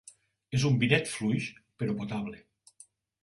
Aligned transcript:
És 0.59 0.63
un 0.69 0.77
vinet 0.83 1.11
fluix, 1.17 1.49
però 1.83 1.97
potable. 2.01 2.39